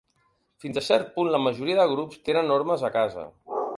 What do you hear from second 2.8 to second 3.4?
a casa.